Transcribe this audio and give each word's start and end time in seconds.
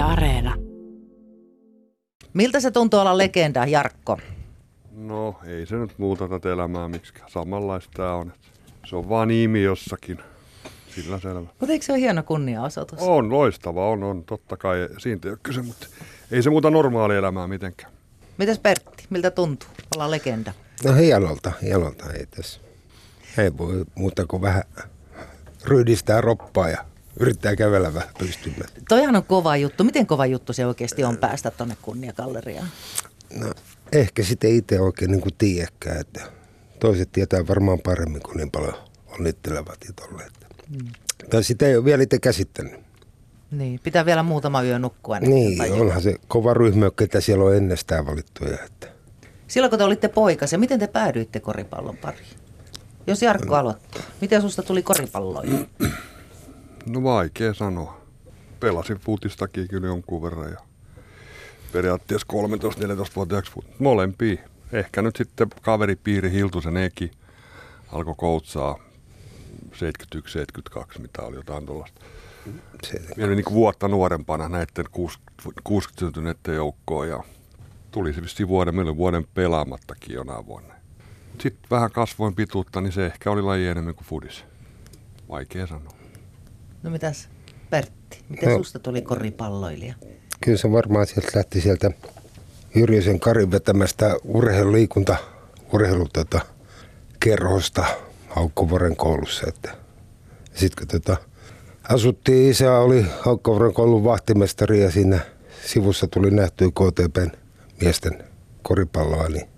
Yle 0.00 0.08
Areena. 0.08 0.54
Miltä 2.34 2.60
se 2.60 2.70
tuntuu 2.70 3.00
olla 3.00 3.18
legenda, 3.18 3.66
Jarkko? 3.66 4.18
No 4.92 5.34
ei 5.46 5.66
se 5.66 5.76
nyt 5.76 5.98
muuta 5.98 6.28
tätä 6.28 6.52
elämää 6.52 6.88
miksikään. 6.88 7.30
Samanlaista 7.30 7.90
tää 7.96 8.14
on. 8.14 8.32
Se 8.86 8.96
on 8.96 9.08
vaan 9.08 9.28
nimi 9.28 9.62
jossakin. 9.62 10.18
Sillä 10.94 11.20
selvä. 11.20 11.40
Mutta 11.40 11.72
eikö 11.72 11.84
se 11.84 11.92
ole 11.92 12.00
hieno 12.00 12.22
kunniaosoitus? 12.22 12.98
On 13.00 13.32
loistava, 13.32 13.88
on, 13.88 14.02
on. 14.02 14.24
Totta 14.24 14.56
kai 14.56 14.88
siitä 14.98 15.28
ei 15.28 15.32
ole 15.32 15.38
kyse, 15.42 15.62
mutta 15.62 15.86
ei 16.30 16.42
se 16.42 16.50
muuta 16.50 16.70
normaali 16.70 17.16
elämää 17.16 17.48
mitenkään. 17.48 17.92
Mitäs 18.38 18.58
Pertti, 18.58 19.04
miltä 19.10 19.30
tuntuu 19.30 19.68
olla 19.96 20.10
legenda? 20.10 20.52
No 20.84 20.94
hienolta, 20.94 21.52
hienolta 21.62 22.12
ei 22.12 22.26
tässä. 22.26 22.60
Ei 23.38 23.58
voi 23.58 23.84
muuta 23.94 24.26
kuin 24.26 24.42
vähän 24.42 24.62
ryhdistää 25.64 26.20
roppaa 26.20 26.68
ja 26.68 26.84
yrittää 27.20 27.56
kävellä 27.56 27.94
vähän 27.94 28.08
pystymään. 28.18 28.70
Toihan 28.88 29.16
on 29.16 29.24
kova 29.24 29.56
juttu. 29.56 29.84
Miten 29.84 30.06
kova 30.06 30.26
juttu 30.26 30.52
se 30.52 30.66
oikeasti 30.66 31.04
on 31.04 31.16
päästä 31.16 31.50
tuonne 31.50 31.76
kunniakalleriaan? 31.82 32.68
No, 33.34 33.52
ehkä 33.92 34.22
sitten 34.22 34.50
itse 34.50 34.80
oikein 34.80 35.10
niin 35.10 35.20
kuin 35.20 35.34
tiedäkään, 35.38 36.00
että 36.00 36.20
toiset 36.80 37.12
tietää 37.12 37.46
varmaan 37.48 37.78
paremmin 37.78 38.22
kuin 38.22 38.36
niin 38.36 38.50
paljon 38.50 38.74
onnittelevat 39.06 39.78
ja 39.86 39.92
tolleen. 39.92 40.30
Mm. 40.68 40.88
Tai 41.30 41.44
sitä 41.44 41.66
ei 41.66 41.76
ole 41.76 41.84
vielä 41.84 42.02
itse 42.02 42.18
käsittänyt. 42.18 42.72
Niin, 43.50 43.80
pitää 43.82 44.06
vielä 44.06 44.22
muutama 44.22 44.62
yö 44.62 44.78
nukkua. 44.78 45.20
Niin, 45.20 45.72
onhan 45.72 46.02
se 46.02 46.16
kova 46.28 46.54
ryhmä, 46.54 46.90
ketä 46.98 47.20
siellä 47.20 47.44
on 47.44 47.56
ennestään 47.56 48.06
valittuja. 48.06 48.58
Että. 48.64 48.86
Silloin 49.46 49.70
kun 49.70 49.78
te 49.78 49.84
olitte 49.84 50.08
poikas, 50.08 50.52
ja 50.52 50.58
miten 50.58 50.78
te 50.78 50.86
päädyitte 50.86 51.40
koripallon 51.40 51.96
pariin? 51.96 52.26
Jos 53.06 53.22
Jarkko 53.22 53.54
aloittaa, 53.54 54.02
miten 54.20 54.42
susta 54.42 54.62
tuli 54.62 54.82
koripalloja? 54.82 55.50
No 56.86 57.02
vaikea 57.02 57.54
sanoa. 57.54 58.00
Pelasin 58.60 58.96
futistakin 58.98 59.68
kyllä 59.68 59.86
jonkun 59.86 60.22
verran 60.22 60.50
ja 60.50 60.58
periaatteessa 61.72 62.26
13-14-vuotiaaksi 62.32 63.52
fut- 63.52 63.74
molempia. 63.78 64.42
Ehkä 64.72 65.02
nyt 65.02 65.16
sitten 65.16 65.48
kaveripiiri 65.62 66.30
Hiltusen 66.30 66.76
Eki 66.76 67.10
alkoi 67.92 68.14
koutsaa 68.16 68.78
71-72, 69.72 70.98
mitä 70.98 71.22
oli 71.22 71.36
jotain 71.36 71.66
tuollaista. 71.66 72.00
Vielä 73.16 73.34
niin 73.34 73.44
vuotta 73.50 73.88
nuorempana 73.88 74.48
näiden 74.48 74.84
60 75.64 76.00
syntyneiden 76.00 76.54
joukkoon 76.54 77.08
ja 77.08 77.24
tuli 77.90 78.12
se 78.12 78.22
vissiin 78.22 78.48
vuoden, 78.48 78.74
meillä 78.74 78.96
vuoden 78.96 79.26
pelaamattakin 79.34 80.14
jonain 80.14 80.46
vuonna. 80.46 80.74
Sitten 81.38 81.70
vähän 81.70 81.90
kasvoin 81.90 82.34
pituutta, 82.34 82.80
niin 82.80 82.92
se 82.92 83.06
ehkä 83.06 83.30
oli 83.30 83.42
laji 83.42 83.66
enemmän 83.66 83.94
kuin 83.94 84.06
fudis. 84.06 84.44
Vaikea 85.28 85.66
sanoa. 85.66 85.99
No 86.82 86.90
mitäs 86.90 87.28
Pertti, 87.70 88.18
miten 88.28 88.48
No. 88.48 88.56
susta 88.56 88.78
tuli 88.78 89.02
koripalloilija? 89.02 89.94
kyllä 90.40 90.58
se 90.58 90.72
varmaan 90.72 91.06
sieltä 91.06 91.28
lähti 91.34 91.60
sieltä 91.60 91.90
Jyrjäsen 92.74 93.20
Karin 93.20 93.50
vetämästä 93.50 94.16
urheiluliikunta, 94.24 95.16
urheilu 95.72 96.08
tota, 96.12 96.40
kerhosta 97.20 97.84
Haukkovuoren 98.28 98.96
koulussa. 98.96 99.46
Että. 99.48 99.76
Sitten 100.54 100.88
kun 100.88 101.00
tota, 101.00 101.16
asuttiin, 101.88 102.50
isä 102.50 102.78
oli 102.78 103.06
Haukkovuoren 103.20 103.74
koulun 103.74 104.04
vahtimestari 104.04 104.82
ja 104.82 104.90
siinä 104.90 105.20
sivussa 105.66 106.06
tuli 106.06 106.30
nähtyä 106.30 106.68
KTPn 106.68 107.30
miesten 107.80 108.24
koripalloa, 108.62 109.28
niin 109.28 109.48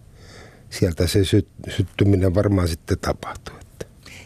sieltä 0.71 1.07
se 1.07 1.25
sy- 1.25 1.49
syttyminen 1.69 2.35
varmaan 2.35 2.69
sitten 2.69 2.99
tapahtui. 2.99 3.55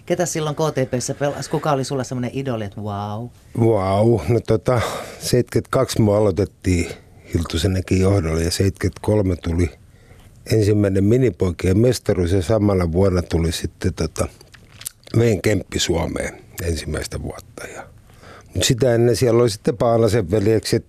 Ketä 0.07 0.27
silloin 0.27 0.57
KTPssä 0.57 1.15
pelasi? 1.15 1.51
Kuka 1.51 1.73
oli 1.73 1.85
sulla 1.85 2.05
semmoinen 2.05 2.31
idoli, 2.35 2.65
että 2.65 2.81
wow? 2.81 3.29
Vau, 3.61 4.21
no 4.29 4.41
tota, 4.47 4.81
72 5.19 6.03
mua 6.03 6.17
aloitettiin 6.17 6.91
Hiltusenäkin 7.35 8.01
johdolla 8.01 8.41
ja 8.41 8.51
73 8.51 9.37
tuli 9.37 9.71
ensimmäinen 10.53 11.05
minipoikien 11.05 11.79
mestaruus 11.79 12.33
ja 12.33 12.43
samana 12.43 12.93
vuonna 12.93 13.23
tuli 13.23 13.53
sitten 13.53 13.95
tota, 13.95 14.29
Veen 15.19 15.43
Kemppi 15.43 15.79
Suomeen 15.79 16.43
ensimmäistä 16.63 17.23
vuotta. 17.23 17.67
Ja, 17.75 17.87
mut 18.55 18.65
sitä 18.65 18.95
ennen 18.95 19.17
siellä 19.17 19.43
oli 19.43 19.51
sitten 19.51 19.77
Paanasen 19.77 20.31
veljekset, 20.31 20.85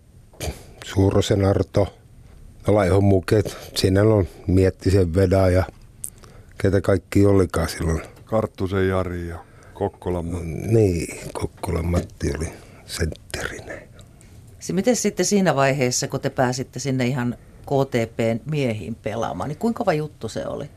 Suurosen 0.85 1.45
Arto, 1.45 1.93
Laihon 2.67 3.03
Muket, 3.03 3.57
siinä 3.75 4.01
on 4.01 4.27
Miettisen 4.47 5.15
Veda 5.15 5.49
ja 5.49 5.63
ketä 6.57 6.81
kaikki 6.81 7.25
olikaan 7.25 7.69
silloin. 7.69 8.16
Karttusen 8.27 8.87
Jari 8.87 9.27
ja 9.27 9.39
Kokkolan 9.73 10.25
Matti. 10.25 10.47
Niin, 10.47 11.19
Kokkolan 11.33 11.85
Matti 11.85 12.31
oli 12.37 12.47
sentterinä. 12.85 13.81
Si- 14.59 14.73
Miten 14.73 14.95
sitten 14.95 15.25
siinä 15.25 15.55
vaiheessa, 15.55 16.07
kun 16.07 16.19
te 16.19 16.29
pääsitte 16.29 16.79
sinne 16.79 17.05
ihan 17.07 17.35
KTPn 17.61 18.49
miehiin 18.51 18.95
pelaamaan, 18.95 19.49
niin 19.49 19.57
kuinka 19.57 19.77
kova 19.77 19.93
juttu 19.93 20.29
se 20.29 20.45
oli? 20.47 20.69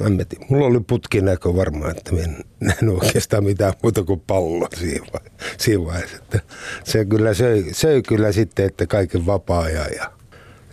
Mä 0.00 0.06
en 0.06 0.26
tiedä. 0.28 0.46
Mulla 0.50 0.66
oli 0.66 0.80
putkinäkö 0.80 1.56
varmaan, 1.56 1.96
että 1.96 2.12
mä 2.14 2.20
en 2.20 2.36
nähnyt 2.60 2.94
oikeastaan 3.02 3.44
mitään 3.44 3.72
muuta 3.82 4.04
kuin 4.04 4.20
palloa 4.26 4.68
siinä, 4.76 5.06
vai- 5.12 5.30
siinä 5.58 5.84
vaiheessa. 5.84 6.16
Että 6.16 6.40
se 6.84 7.04
kyllä 7.04 7.34
söi, 7.34 7.64
söi, 7.72 8.02
kyllä 8.02 8.32
sitten, 8.32 8.66
että 8.66 8.86
kaiken 8.86 9.26
vapaa-ajan 9.26 9.86
ja 9.96 10.12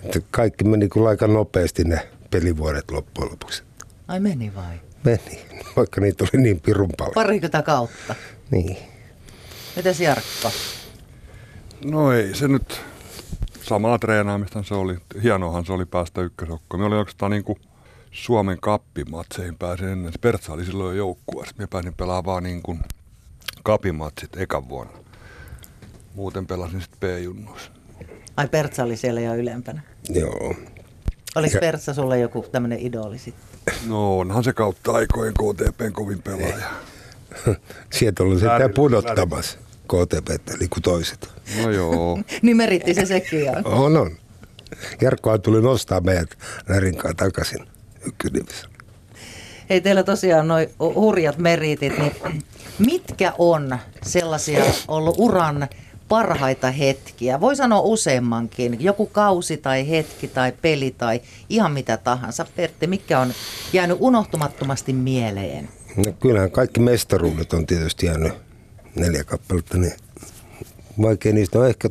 että 0.03 0.19
kaikki 0.31 0.63
meni 0.63 0.89
kyllä 0.89 1.09
aika 1.09 1.27
nopeasti 1.27 1.83
ne 1.83 2.09
pelivuodet 2.31 2.91
loppujen 2.91 3.31
lopuksi. 3.31 3.63
Ai 4.07 4.19
meni 4.19 4.55
vai? 4.55 4.75
Meni, 5.03 5.45
vaikka 5.75 6.01
niitä 6.01 6.23
oli 6.23 6.41
niin 6.43 6.59
pirun 6.61 6.89
paljon. 6.97 7.13
Parikymmentä 7.13 7.61
kautta. 7.61 8.15
Niin. 8.51 8.77
Mitäs 9.75 9.99
Jarkko? 9.99 10.51
No 11.85 12.11
ei 12.13 12.35
se 12.35 12.47
nyt 12.47 12.81
samaa 13.61 13.99
treenaamista 13.99 14.63
se 14.63 14.73
oli. 14.73 14.97
Hienohan 15.23 15.65
se 15.65 15.73
oli 15.73 15.85
päästä 15.85 16.21
ykkösokkoon. 16.21 16.81
Me 16.81 16.85
oli 16.87 16.95
oikeastaan 16.95 17.31
niin 17.31 17.43
kuin 17.43 17.59
Suomen 18.11 18.57
kappimatseihin 18.61 19.55
pääsin 19.57 19.87
ennen. 19.87 20.13
Pertsa 20.21 20.53
oli 20.53 20.65
silloin 20.65 20.97
jo 20.97 21.05
joukkueessa. 21.05 21.55
Me 21.57 21.67
pääsin 21.67 21.93
pelaamaan 21.93 22.25
vaan 22.25 22.43
niin 22.43 22.61
kuin 22.61 22.79
kapimatsit 23.63 24.37
ekan 24.37 24.69
vuonna. 24.69 24.93
Muuten 26.15 26.47
pelasin 26.47 26.81
sitten 26.81 26.99
B-junnuissa. 26.99 27.71
Ai 28.37 28.47
Pertsa 28.47 28.83
oli 28.83 28.97
siellä 28.97 29.21
jo 29.21 29.35
ylempänä. 29.35 29.81
Joo. 30.09 30.55
Oliko 31.35 31.55
Ja- 31.57 31.59
Pertsa 31.59 31.93
sulle 31.93 32.19
joku 32.19 32.45
tämmöinen 32.51 32.79
idoli 32.79 33.19
sitten? 33.19 33.48
No 33.87 34.19
onhan 34.19 34.43
se 34.43 34.53
kautta 34.53 34.91
aikojen 34.91 35.33
KTPn 35.33 35.93
kovin 35.93 36.21
pelaaja. 36.21 36.67
Sieltä 37.93 38.23
oli 38.23 38.35
sitä 38.35 38.69
pudottamassa 38.75 39.57
KTP, 39.87 40.49
eli 40.55 40.67
kuin 40.67 40.83
toiset. 40.83 41.29
No 41.63 41.71
joo. 41.71 42.19
Niin 42.41 42.57
meritti 42.57 42.93
se 42.93 43.05
sekin 43.05 43.45
jo. 43.45 43.53
On, 43.63 43.97
on. 43.97 44.11
Jarkkohan 45.01 45.41
tuli 45.41 45.61
nostaa 45.61 46.01
meidät 46.01 46.37
Närinkaan 46.69 47.15
takaisin 47.15 47.67
ykkönivissä. 48.07 48.67
Hei, 49.69 49.81
teillä 49.81 50.03
tosiaan 50.03 50.47
noin 50.47 50.69
hurjat 50.79 51.37
meritit, 51.37 51.97
niin 51.97 52.43
mitkä 52.79 53.33
on 53.37 53.77
sellaisia 54.03 54.63
ollut 54.87 55.15
uran 55.17 55.67
parhaita 56.09 56.71
hetkiä? 56.71 57.39
Voi 57.39 57.55
sanoa 57.55 57.81
useammankin. 57.81 58.77
Joku 58.79 59.05
kausi 59.05 59.57
tai 59.57 59.89
hetki 59.89 60.27
tai 60.27 60.53
peli 60.61 60.95
tai 60.97 61.21
ihan 61.49 61.71
mitä 61.71 61.97
tahansa. 61.97 62.45
Pertti, 62.55 62.87
mikä 62.87 63.19
on 63.19 63.33
jäänyt 63.73 63.97
unohtumattomasti 63.99 64.93
mieleen? 64.93 65.69
No 65.95 66.13
kyllähän 66.19 66.51
kaikki 66.51 66.79
mestaruudet 66.79 67.53
on 67.53 67.65
tietysti 67.65 68.05
jäänyt 68.05 68.33
neljä 68.95 69.23
kappaletta, 69.23 69.77
niin 69.77 69.93
vaikea 71.01 71.33
niistä 71.33 71.59
on 71.59 71.67
ehkä, 71.67 71.89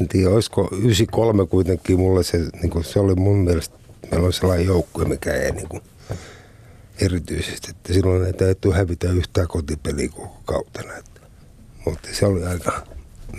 en 0.00 0.08
tiedä, 0.08 0.30
olisiko 0.30 0.68
93 0.72 1.46
kuitenkin 1.46 1.98
mulle 1.98 2.22
se, 2.22 2.38
niin 2.38 2.70
kuin 2.70 2.84
se 2.84 3.00
oli 3.00 3.14
mun 3.14 3.38
mielestä, 3.38 3.76
meillä 4.10 4.26
on 4.26 4.32
sellainen 4.32 4.66
joukkue, 4.66 5.04
mikä 5.04 5.32
ei 5.32 5.52
niin 5.52 5.68
kuin 5.68 5.82
erityisesti, 7.00 7.70
että 7.70 7.92
silloin 7.92 8.26
ei 8.26 8.32
täytyy 8.32 8.72
hävitä 8.72 9.10
yhtään 9.10 9.48
kotipeliä 9.48 10.08
koko 10.08 10.36
kautena. 10.44 10.92
Mutta 11.84 12.08
se 12.12 12.26
oli 12.26 12.44
aika 12.44 12.86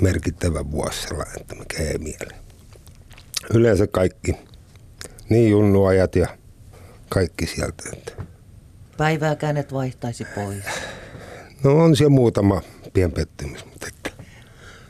merkittävä 0.01 0.71
vuosi 0.71 1.01
sellainen, 1.01 1.41
että 1.41 1.55
mikä 1.55 1.83
ei 1.83 1.97
mieleen. 1.97 2.41
Yleensä 3.53 3.87
kaikki, 3.87 4.35
niin 5.29 5.51
junnuajat 5.51 6.15
ja 6.15 6.27
kaikki 7.09 7.47
sieltä, 7.47 7.83
että 7.93 8.11
Päivääkään 8.97 9.57
et 9.57 9.73
vaihtaisi 9.73 10.25
pois. 10.35 10.63
No 11.63 11.71
on 11.83 11.95
siellä 11.95 12.09
muutama 12.15 12.61
pien 12.93 13.11
pettymys, 13.11 13.65
mutta 13.65 13.87
että 13.87 14.23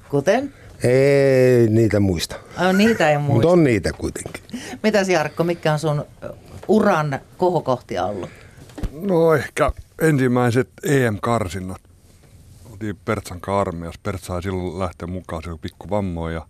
Kuten? 0.10 0.54
ei 0.83 1.68
niitä 1.68 2.00
muista. 2.00 2.36
Ai, 2.57 2.74
niitä 2.74 3.10
ei 3.12 3.18
Mutta 3.18 3.33
muista. 3.33 3.50
on 3.50 3.63
niitä 3.63 3.92
kuitenkin. 3.94 4.44
Mitäs 4.83 5.10
Jarkko, 5.10 5.44
mikä 5.44 5.74
on 5.74 5.80
sun 5.80 6.06
uran 6.68 7.19
kohokohtia 7.38 8.06
ollut? 8.06 8.30
No 8.92 9.33
ehkä 9.36 9.72
ensimmäiset 10.01 10.69
EM-karsinnat. 10.83 11.81
Oltiin 12.74 12.98
Pertsan 13.06 13.40
armeijassa. 13.48 14.00
Pertsa 14.04 14.42
silloin 14.42 14.80
lähteä 14.80 15.08
mukaan, 15.08 15.44
se 15.44 15.50
oli 15.50 15.60
pikku 15.62 15.90
vammoja. 15.90 16.36
ja 16.36 16.48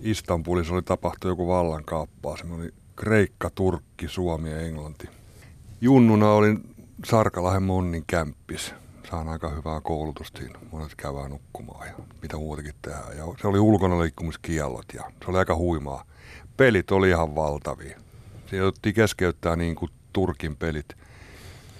Istanbulissa 0.00 0.74
oli 0.74 0.82
tapahtunut 0.82 1.32
joku 1.32 1.48
vallankaappaus. 1.48 2.40
Se 2.40 2.46
oli 2.52 2.74
Kreikka, 2.96 3.50
Turkki, 3.54 4.08
Suomi 4.08 4.50
ja 4.50 4.60
Englanti. 4.60 5.08
Junnuna 5.80 6.32
olin 6.32 6.60
Sarkalahen 7.04 7.62
Monnin 7.62 8.04
kämppis. 8.06 8.74
saan 9.10 9.28
aika 9.28 9.48
hyvää 9.48 9.80
koulutusta 9.80 10.38
siinä. 10.38 10.58
Monet 10.72 10.94
käydään 10.96 11.30
nukkumaan 11.30 11.88
ja 11.88 11.94
mitä 12.22 12.36
muutakin 12.36 12.74
tehdään. 12.82 13.16
Ja 13.16 13.24
se 13.40 13.48
oli 13.48 13.58
ulkona 13.58 14.00
liikkumiskiellot 14.00 14.86
ja 14.94 15.02
se 15.24 15.30
oli 15.30 15.38
aika 15.38 15.56
huimaa. 15.56 16.04
Pelit 16.56 16.90
oli 16.90 17.08
ihan 17.08 17.34
valtavia. 17.34 18.00
Siinä 18.46 18.66
otettiin 18.66 18.94
keskeyttää 18.94 19.56
niin 19.56 19.74
kuin 19.74 19.90
Turkin 20.12 20.56
pelit 20.56 20.88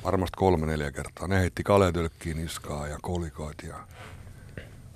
varmasti 0.05 0.37
kolme 0.37 0.67
neljä 0.67 0.93
kertaa. 0.93 1.29
Ne 1.29 1.41
heitti 1.41 1.63
kaletölkkiin 1.63 2.37
niskaa 2.37 2.89
ja 2.89 2.99
kolikoit 3.03 3.57
ja 3.69 3.75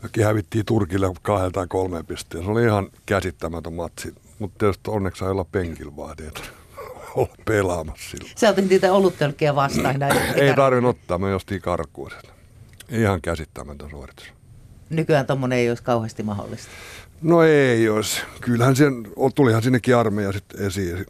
Mekin 0.04 0.24
hävittiin 0.24 0.64
Turkille 0.66 1.06
kahdelta 1.22 1.52
tai 1.52 1.66
kolmeen 1.68 2.06
pisteen. 2.06 2.44
Se 2.44 2.50
oli 2.50 2.64
ihan 2.64 2.88
käsittämätön 3.06 3.72
matsi. 3.72 4.14
Mutta 4.38 4.58
tietysti 4.58 4.90
onneksi 4.90 5.18
sai 5.18 5.30
olla 5.30 5.44
penkillä 5.44 5.96
vaan, 5.96 6.16
olla 7.16 7.34
pelaamassa 7.44 8.10
sillä. 8.10 8.30
Sä 8.36 8.48
otit 8.48 8.68
niitä 8.68 8.92
oluttölkkiä 8.92 9.54
vastaan. 9.54 9.96
Ei 10.36 10.54
tarvinnut 10.54 10.96
ottaa, 10.96 11.18
me 11.18 11.30
jostiin 11.30 11.60
karkuun. 11.60 12.10
Ihan 12.88 13.20
käsittämätön 13.20 13.90
suoritus. 13.90 14.24
Nykyään 14.90 15.26
tommonen 15.26 15.58
ei 15.58 15.68
olisi 15.68 15.82
kauheasti 15.82 16.22
mahdollista. 16.22 16.70
No 17.24 17.42
ei 17.42 17.88
olisi. 17.88 18.20
Kyllähän 18.40 18.76
sen, 18.76 19.08
tulihan 19.34 19.62
sinnekin 19.62 19.96
armeija 19.96 20.32
sitten 20.32 20.66
esiin 20.66 21.06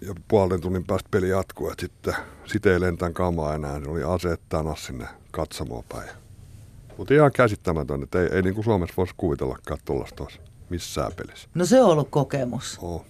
ja 0.00 0.14
puolen 0.28 0.60
tunnin 0.60 0.84
päästä 0.84 1.08
peli 1.10 1.28
jatkuu, 1.28 1.70
että 1.70 1.80
sitten 1.80 2.14
sit 2.44 2.66
ei 2.66 2.80
lentän 2.80 3.14
kamaa 3.14 3.54
enää. 3.54 3.80
Se 3.84 3.90
oli 3.90 4.02
aseet 4.02 4.40
tanas 4.48 4.86
sinne 4.86 5.06
katsomaan 5.30 5.84
päin. 5.88 6.10
Mutta 6.96 7.14
ihan 7.14 7.32
käsittämätön, 7.32 8.02
että 8.02 8.22
ei, 8.22 8.28
ei 8.32 8.42
niin 8.42 8.54
kuin 8.54 8.64
Suomessa 8.64 8.94
voisi 8.96 9.14
kuvitellakaan 9.16 9.80
tuollaista 9.84 10.26
missään 10.70 11.12
pelissä. 11.16 11.48
No 11.54 11.66
se 11.66 11.80
on 11.82 11.90
ollut 11.90 12.08
kokemus. 12.10 12.78
Oo. 12.82 13.04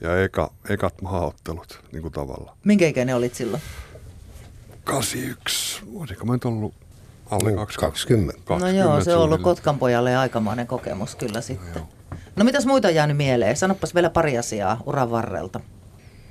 Ja 0.00 0.22
eka, 0.22 0.50
ekat 0.68 1.02
maaottelut 1.02 1.80
niin 1.92 2.02
kuin 2.02 2.12
tavallaan. 2.12 2.56
Minkä 2.64 2.86
ikäinen 2.86 3.16
olit 3.16 3.34
silloin? 3.34 3.62
81. 4.84 5.82
Olisiko 5.94 6.26
mä 6.26 6.32
nyt 6.32 6.44
ollut 6.44 6.74
alle 7.30 7.50
No, 7.50 7.56
20? 7.56 7.90
20. 7.90 8.32
20 8.44 8.82
no 8.82 8.92
joo, 8.94 9.04
se 9.04 9.16
on 9.16 9.22
ollut. 9.22 9.42
Kotkan 9.42 9.78
pojalle 9.78 10.16
aikamoinen 10.16 10.66
kokemus 10.66 11.14
kyllä 11.14 11.40
sitten. 11.40 11.82
No 11.82 11.88
mitäs 12.42 12.66
muita 12.66 12.88
on 12.88 12.94
jäänyt 12.94 13.16
mieleen? 13.16 13.56
Sanopas 13.56 13.94
vielä 13.94 14.10
pari 14.10 14.38
asiaa 14.38 14.82
uran 14.86 15.10
varrelta. 15.10 15.60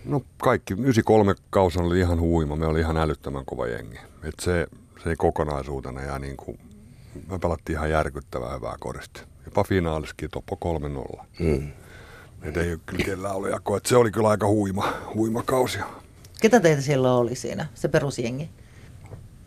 No 0.06 0.22
kaikki, 0.38 0.74
93 0.74 1.36
kausi 1.50 1.80
oli 1.80 2.00
ihan 2.00 2.20
huima, 2.20 2.56
me 2.56 2.66
oli 2.66 2.80
ihan 2.80 2.98
älyttömän 2.98 3.46
kova 3.46 3.68
jengi. 3.68 3.98
Et 4.24 4.34
se, 4.42 4.68
se 5.04 5.10
ei 5.10 5.16
kokonaisuutena 5.16 6.02
ja 6.02 6.20
niin 6.20 6.38
kuin, 6.38 6.60
me 7.32 7.40
pelattiin 7.40 7.78
ihan 7.78 7.90
järkyttävää 7.90 8.56
hyvää 8.56 8.76
korista. 8.80 9.22
Jopa 9.46 9.64
finaaliskin 9.64 10.30
topo 10.30 10.80
3-0. 11.16 11.24
Mm. 11.40 11.72
Et 12.42 12.58
ei 12.58 12.72
ole 12.72 12.80
kyllä 12.86 13.06
kellään 13.06 13.36
ollut 13.36 13.50
jako, 13.50 13.78
et 13.78 13.86
se 13.86 13.96
oli 13.98 14.12
kyllä 14.12 14.30
aika 14.30 14.48
huima, 14.48 14.94
huima 15.14 15.44
kausi. 15.44 15.80
Ketä 16.42 16.60
teitä 16.60 16.82
silloin 16.82 17.14
oli 17.14 17.36
siinä, 17.36 17.68
se 17.74 17.88
perusjengi? 17.88 18.50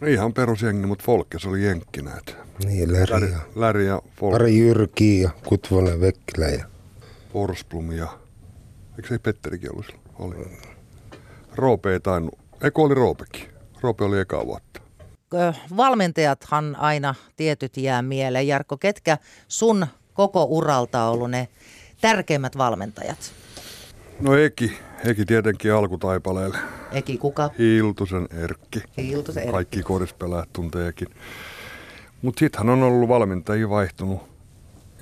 No 0.01 0.07
ihan 0.07 0.33
perusjengi, 0.33 0.87
mutta 0.87 1.05
Folkes 1.05 1.47
oli 1.47 1.65
jenkkinä. 1.65 2.17
Et 2.17 2.37
Niin, 2.65 2.93
Läri 2.93 3.13
Läri, 3.13 3.31
ja 3.31 3.39
Läri 3.55 3.87
ja 3.87 4.03
Folk, 4.17 4.35
Ari 4.35 4.59
Jyrki 4.59 5.21
ja 5.21 5.31
Kutvonen 5.45 6.01
Vekkilä 6.01 6.47
ja 6.47 6.65
Forsblom 7.33 7.93
ja... 7.93 8.19
Eikö 8.97 9.09
se 9.09 9.15
ei 9.15 9.19
Petterikin 9.19 9.73
ollut 9.73 9.87
silloin? 9.87 10.07
Oli. 10.19 10.59
Roope 11.55 11.93
ei 11.93 12.01
tainnut. 12.01 12.39
Eikö 12.63 12.83
oli 12.83 12.95
Roopekin? 12.95 13.49
Roope 13.81 14.05
oli 14.05 14.21
eka 14.21 14.47
vuotta. 14.47 14.81
Valmentajathan 15.77 16.77
aina 16.77 17.15
tietyt 17.37 17.77
jää 17.77 18.03
mieleen. 18.03 18.49
Jarkko, 18.49 18.77
ketkä 18.77 19.19
sun 19.49 19.87
koko 20.13 20.45
uralta 20.45 21.05
on 21.05 21.13
ollut 21.13 21.31
ne 21.31 21.49
tärkeimmät 22.01 22.59
valmentajat? 22.59 23.19
No 24.21 24.35
Eki, 24.37 24.79
Eki 25.05 25.25
tietenkin 25.25 25.73
alkutaipaleelle. 25.73 26.59
Eki 26.93 27.19
kuka? 27.19 27.51
Hiltusen 27.59 28.29
Erkki. 28.31 28.83
Hiltusen 28.97 29.43
Erkki. 29.43 29.53
Kaikki 29.53 29.83
korispelaajat 29.83 30.53
tunteekin. 30.53 31.09
Mutta 32.23 32.41
sittenhän 32.41 32.71
on 32.71 32.83
ollut 32.83 33.09
valmentajia 33.09 33.69
vaihtunut 33.71 34.21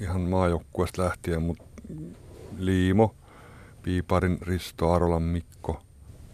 ihan 0.01 0.21
maajoukkueesta 0.21 1.03
lähtien, 1.03 1.43
mutta 1.43 1.65
Liimo, 2.59 3.15
Piiparin 3.83 4.39
Risto, 4.43 4.93
Arolan 4.93 5.23
Mikko. 5.23 5.83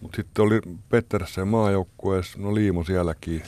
Mutta 0.00 0.16
sitten 0.16 0.44
oli 0.44 0.60
Pettersen 0.88 1.48
maajoukkueessa, 1.48 2.38
no 2.38 2.54
Liimo 2.54 2.84
sielläkin, 2.84 3.42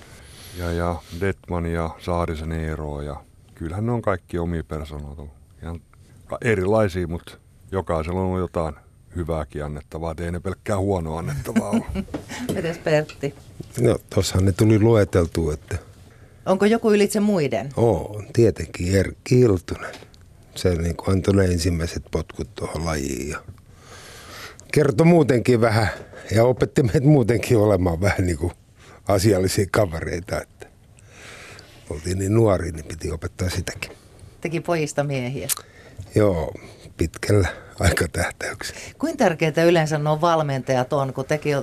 ja, 0.58 0.72
ja 0.72 0.96
Detman 1.20 1.66
ja 1.66 1.90
Saarisen 1.98 2.52
Eero, 2.52 3.02
ja 3.02 3.24
kyllähän 3.54 3.86
ne 3.86 3.92
on 3.92 4.02
kaikki 4.02 4.38
omia 4.38 4.64
persoonoita. 4.64 5.22
Ihan 5.62 5.80
ka- 6.26 6.38
erilaisia, 6.40 7.06
mutta 7.08 7.38
jokaisella 7.72 8.20
on 8.20 8.38
jotain 8.38 8.74
hyvääkin 9.16 9.64
annettavaa, 9.64 10.12
et 10.12 10.20
ei 10.20 10.32
ne 10.32 10.40
pelkkää 10.40 10.78
huonoa 10.78 11.18
annettavaa 11.18 11.70
ole. 11.70 11.84
Mites 12.54 12.78
Pertti? 12.78 13.34
no 13.80 13.98
tossahan 14.14 14.44
ne 14.44 14.52
tuli 14.52 14.78
lueteltu, 14.78 15.50
että 15.50 15.78
Onko 16.46 16.64
joku 16.66 16.92
ylitse 16.92 17.20
muiden? 17.20 17.68
on 17.76 18.26
tietenkin 18.32 18.94
Erkki 18.96 19.36
Hiltunen. 19.36 19.94
Se 20.54 20.74
niin 20.74 20.96
kuin 20.96 21.10
antoi 21.10 21.34
ne 21.34 21.44
ensimmäiset 21.44 22.02
potkut 22.10 22.54
tuohon 22.54 22.84
lajiin 22.84 23.28
ja 23.28 23.38
kertoi 24.72 25.06
muutenkin 25.06 25.60
vähän 25.60 25.88
ja 26.34 26.44
opetti 26.44 26.82
meitä 26.82 27.00
muutenkin 27.06 27.56
olemaan 27.58 28.00
vähän 28.00 28.26
niin 28.26 28.38
kuin 28.38 28.52
asiallisia 29.08 29.66
kavereita, 29.70 30.40
että 30.42 30.66
oltiin 31.90 32.18
niin 32.18 32.34
nuori, 32.34 32.72
niin 32.72 32.84
piti 32.84 33.10
opettaa 33.10 33.50
sitäkin. 33.50 33.92
Teki 34.40 34.60
pojista 34.60 35.04
miehiä. 35.04 35.48
Joo, 36.14 36.54
pitkällä 37.02 37.48
aikatähtäyksellä. 37.80 38.80
Kuinka 38.98 39.18
tärkeää 39.18 39.64
yleensä 39.66 39.98
nuo 39.98 40.20
valmentajat 40.20 40.92
on, 40.92 41.12
kun 41.12 41.24
tekin 41.24 41.56
ö, 41.56 41.62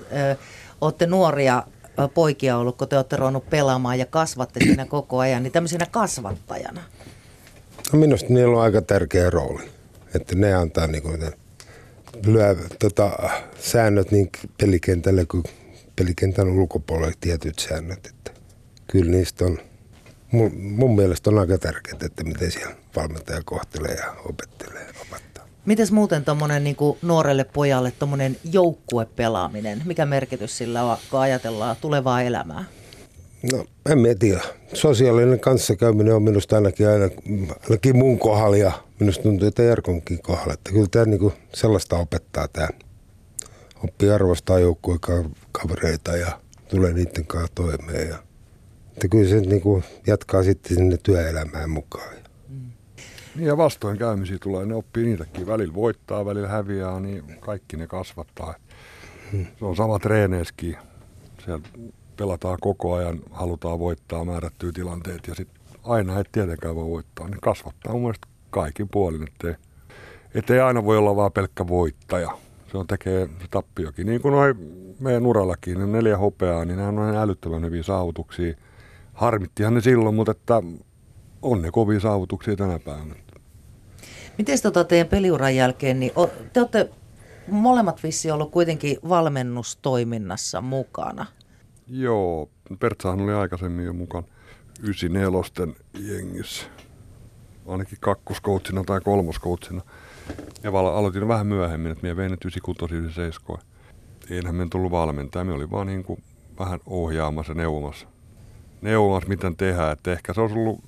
olette 0.82 1.06
nuoria 1.06 1.64
poikia 2.14 2.58
ollut, 2.58 2.78
kun 2.78 2.88
te 2.88 2.96
olette 2.96 3.16
ruvennut 3.16 3.50
pelaamaan 3.50 4.00
ja 4.00 4.06
kasvatte 4.06 4.60
siinä 4.60 4.86
koko 4.86 5.20
ajan, 5.20 5.44
niin 5.44 5.52
tämmöisenä 5.52 5.86
kasvattajana. 5.92 6.82
No 7.94 8.00
minusta 8.00 8.34
niillä 8.34 8.58
on 8.58 8.64
aika 8.64 8.82
tärkeä 8.82 9.30
rooli, 9.30 9.70
että 10.16 10.36
ne 10.36 10.54
antaa 10.54 10.88
niin 10.88 11.04
kuin 11.04 11.22
lyö 12.26 12.56
tota, 12.80 13.12
säännöt 13.60 14.12
niin 14.12 14.30
pelikentälle 14.62 15.26
kuin 15.26 15.44
pelikentän 15.96 16.48
ulkopuolelle 16.48 17.14
tietyt 17.22 17.60
säännöt. 17.60 18.08
Että 18.08 18.32
kyllä 18.88 19.12
niistä 19.12 19.46
on, 19.46 19.58
mun, 20.32 20.52
mun 20.62 20.96
mielestä 20.96 21.30
on 21.30 21.40
aika 21.40 21.58
tärkeää, 21.58 21.98
että 22.06 22.24
miten 22.24 22.52
siellä 22.52 22.76
valmentaja 22.96 23.42
kohtelee 23.46 23.94
ja 23.94 24.14
opettelee 24.26 24.88
opettaa. 25.02 25.29
Mites 25.70 25.92
muuten 25.92 26.26
tuommoinen 26.26 26.64
niin 26.64 26.76
nuorelle 27.02 27.44
pojalle 27.44 27.92
tuommoinen 27.92 28.38
joukkuepelaaminen, 28.52 29.82
mikä 29.86 30.06
merkitys 30.06 30.58
sillä 30.58 30.84
on, 30.84 30.98
kun 31.12 31.20
ajatellaan 31.20 31.76
tulevaa 31.82 32.22
elämää? 32.22 32.66
No 33.52 33.66
en 33.90 34.00
mä 34.00 34.08
tiedä. 34.20 34.42
Sosiaalinen 34.74 35.40
kanssakäyminen 35.40 36.16
on 36.16 36.24
minusta 36.24 36.56
ainakin, 36.56 36.88
aina, 36.88 37.10
ainakin 37.64 37.98
mun 37.98 38.20
kohdalla 38.20 38.58
ja 38.58 38.72
minusta 39.00 39.24
tuntuu, 39.24 39.48
että 39.48 39.64
Jarkonkin 39.64 40.22
kohdalla. 40.22 40.54
Että 40.54 40.72
kyllä 40.72 40.88
tämä 40.92 41.06
niinku 41.06 41.34
sellaista 41.54 41.98
opettaa 41.98 42.48
tämä. 42.48 42.70
Oppii 43.84 44.10
arvostaa 44.10 44.60
joukkuekavereita 44.60 46.18
ja 46.18 46.40
tulee 46.70 46.94
niiden 46.94 47.26
kanssa 47.26 47.52
toimeen. 47.56 48.10
Ja, 48.10 48.18
että 48.94 49.08
kyllä 49.08 49.30
se 49.30 49.42
niinku 49.42 49.84
jatkaa 50.08 50.44
sitten 50.44 50.78
sinne 50.78 50.98
työelämään 51.04 51.70
mukaan. 51.70 52.20
Niin 53.36 53.48
ja 53.48 53.58
vastoinkäymisiä 53.58 54.38
tulee, 54.42 54.66
ne 54.66 54.76
oppii 54.76 55.06
niitäkin. 55.06 55.48
Välillä 55.48 55.74
voittaa, 55.74 56.26
välillä 56.26 56.48
häviää, 56.48 57.00
niin 57.00 57.24
kaikki 57.40 57.78
ne 57.78 57.88
kasvattaa. 57.88 58.54
Se 59.32 59.66
on 59.66 59.76
sama 59.76 60.00
treeneessäkin. 60.00 60.78
Siellä 61.46 61.68
pelataan 62.18 62.58
koko 62.62 62.94
ajan, 62.94 63.20
halutaan 63.32 63.80
voittaa 63.80 64.26
määrättyä 64.26 64.72
tilanteet 64.72 65.28
ja 65.28 65.36
sitten 65.36 65.62
aina 65.84 66.20
et 66.20 66.30
tietenkään 66.32 66.76
voi 66.76 66.86
voittaa. 66.86 67.28
Ne 67.28 67.38
kasvattaa 67.42 67.94
mun 67.94 68.02
mielestä 68.02 68.28
kaikin 68.50 68.90
puolin, 68.92 69.24
ettei, 69.24 69.56
ettei 70.36 70.60
aina 70.60 70.86
voi 70.86 70.98
olla 70.98 71.16
vaan 71.16 71.32
pelkkä 71.32 71.68
voittaja. 71.68 72.38
Se 72.72 72.78
on 72.78 72.88
tekee 72.88 73.28
se 73.28 73.48
tappiokin. 73.52 74.08
Niin 74.08 74.22
kuin 74.22 74.32
noi 74.32 74.56
meidän 75.00 75.26
urallakin, 75.26 75.80
ne 75.80 75.88
neljä 75.88 76.18
hopeaa, 76.18 76.66
niin 76.66 76.78
nämä 76.78 76.88
on 76.90 77.16
älyttömän 77.16 77.66
hyviä 77.66 77.84
saavutuksia. 77.84 78.54
Harmittihan 79.14 79.74
ne 79.74 79.82
silloin, 79.82 80.16
mutta 80.16 80.32
että 80.32 80.62
on 81.42 81.62
ne 81.62 81.72
kovia 81.72 82.00
saavutuksia 82.00 82.56
tänä 82.56 82.80
päivänä. 82.80 83.16
Miten 84.38 84.62
tota 84.64 84.84
teidän 84.84 85.08
peliuran 85.08 85.56
jälkeen, 85.56 86.00
niin 86.00 86.12
o- 86.16 86.30
te 86.54 86.60
olette 86.60 86.90
molemmat 87.48 88.04
vissi 88.04 88.32
ollut 88.32 88.52
kuitenkin 88.52 88.98
valmennustoiminnassa 89.10 90.62
mukana. 90.62 91.26
Joo, 91.88 92.50
Pertsahan 92.80 93.22
oli 93.22 93.34
aikaisemmin 93.34 93.86
jo 93.86 93.94
mukaan 93.94 94.24
94 94.82 95.74
jengissä. 96.00 96.66
Ainakin 97.68 97.98
kakkoskoutsina 98.02 98.84
tai 98.84 99.02
kolmoskoutsina. 99.02 99.82
Ja 100.64 100.74
val- 100.74 100.86
aloitin 100.86 101.28
vähän 101.28 101.48
myöhemmin, 101.48 101.92
että 101.92 102.02
minä 102.02 102.16
vein 102.16 102.32
ne 102.32 102.38
96 102.42 102.96
97. 102.96 103.58
Eihän 104.30 104.56
me 104.56 104.68
tullut 104.72 104.92
valmentaja, 104.92 105.46
me 105.46 105.54
oli 105.54 105.72
vaan 105.72 105.88
niin 105.88 106.04
kuin 106.04 106.24
vähän 106.60 106.80
ohjaamassa 106.86 107.52
ja 107.52 107.56
neuvomassa. 107.58 108.08
Neuvomassa, 108.82 109.30
miten 109.30 109.56
tehdään. 109.56 109.92
Että 109.92 110.12
ehkä 110.12 110.34
se 110.34 110.42
olisi 110.42 110.56
ollut 110.56 110.84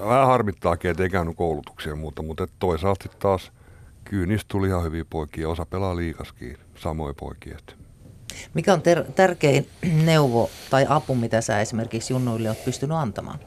vähän 0.00 0.26
harmittaakin, 0.26 0.90
että 0.90 1.02
ei 1.02 1.10
käynyt 1.10 1.36
koulutuksia 1.36 1.92
ja 1.92 1.96
muuta, 1.96 2.22
mutta 2.22 2.44
et 2.44 2.50
toisaalta 2.58 3.08
taas 3.18 3.52
kyllä 4.04 4.26
niistä 4.26 4.48
tuli 4.48 4.68
ihan 4.68 4.84
hyviä 4.84 5.04
poikia. 5.10 5.48
Osa 5.48 5.66
pelaa 5.66 5.96
liikaskin, 5.96 6.58
samoja 6.74 7.14
poikia. 7.14 7.58
Mikä 8.54 8.72
on 8.72 8.82
ter- 8.82 9.04
tärkein 9.04 9.68
neuvo 10.04 10.50
tai 10.70 10.86
apu, 10.88 11.14
mitä 11.14 11.40
sä 11.40 11.60
esimerkiksi 11.60 12.12
junnuille 12.12 12.48
oot 12.48 12.64
pystynyt 12.64 12.96
antamaan? 12.96 13.38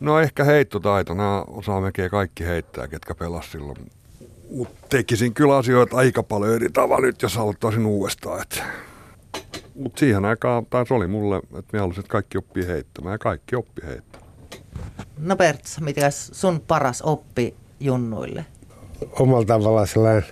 No 0.00 0.20
ehkä 0.20 0.44
heittotaito. 0.44 1.14
Nämä 1.14 1.42
osaa 1.42 1.80
melkein 1.80 2.10
kaikki 2.10 2.44
heittää, 2.44 2.88
ketkä 2.88 3.14
pelas 3.14 3.52
silloin. 3.52 3.78
Mutta 4.50 4.86
tekisin 4.88 5.34
kyllä 5.34 5.56
asioita 5.56 5.96
aika 5.96 6.22
paljon 6.22 6.54
eri 6.54 6.68
tavalla 6.72 7.06
nyt, 7.06 7.22
jos 7.22 7.36
aloittaisin 7.36 7.86
uudestaan. 7.86 8.44
Mutta 9.74 10.00
siihen 10.00 10.24
aikaan 10.24 10.66
taas 10.66 10.92
oli 10.92 11.06
mulle, 11.06 11.36
että 11.36 11.70
me 11.72 11.78
halusin, 11.78 12.00
että 12.00 12.12
kaikki 12.12 12.38
oppii 12.38 12.66
heittämään 12.66 13.14
ja 13.14 13.18
kaikki 13.18 13.56
oppi 13.56 13.82
heittämään. 13.86 14.21
No 15.18 15.36
Pertsa, 15.36 15.80
mikä 15.80 16.10
sun 16.10 16.60
paras 16.60 17.02
oppi 17.02 17.54
junnuille? 17.80 18.46
Omalla 19.12 19.46
tavallaan 19.46 19.86
sellainen, 19.86 20.24